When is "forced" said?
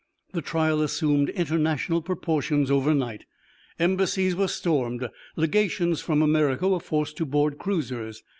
6.79-7.17